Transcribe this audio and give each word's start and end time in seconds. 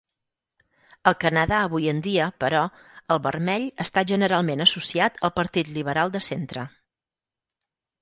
Al 1.11 1.15
Canadà 1.23 1.59
avui 1.65 1.85
en 1.91 1.99
dia, 2.07 2.31
però, 2.45 2.63
el 3.17 3.21
vermell 3.29 3.69
està 3.87 4.07
generalment 4.15 4.67
associat 4.69 5.23
al 5.31 5.37
Partit 5.39 5.73
Liberal 5.79 6.17
de 6.19 6.27
centre. 6.33 6.69